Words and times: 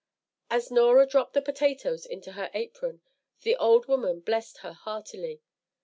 As 0.49 0.71
Norah 0.71 1.05
dropped 1.05 1.33
the 1.33 1.43
potatoes 1.43 2.07
into 2.07 2.31
her 2.31 2.49
apron, 2.55 3.01
the 3.41 3.55
old 3.57 3.85
woman 3.87 4.19
blessed 4.21 4.57
her 4.65 4.73
heartily. 4.73 5.43